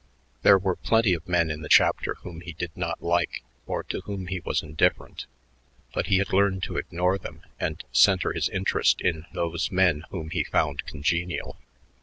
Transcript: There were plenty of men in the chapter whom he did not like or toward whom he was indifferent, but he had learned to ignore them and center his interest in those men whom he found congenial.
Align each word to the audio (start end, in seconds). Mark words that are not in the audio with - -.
There 0.41 0.57
were 0.57 0.77
plenty 0.77 1.13
of 1.13 1.27
men 1.27 1.51
in 1.51 1.61
the 1.61 1.69
chapter 1.69 2.15
whom 2.23 2.41
he 2.41 2.53
did 2.53 2.75
not 2.75 3.03
like 3.03 3.43
or 3.67 3.83
toward 3.83 4.05
whom 4.05 4.25
he 4.29 4.39
was 4.39 4.63
indifferent, 4.63 5.27
but 5.93 6.07
he 6.07 6.17
had 6.17 6.33
learned 6.33 6.63
to 6.63 6.77
ignore 6.77 7.19
them 7.19 7.43
and 7.59 7.83
center 7.91 8.33
his 8.33 8.49
interest 8.49 8.99
in 9.01 9.27
those 9.31 9.69
men 9.69 10.05
whom 10.09 10.31
he 10.31 10.43
found 10.43 10.87
congenial. 10.87 11.55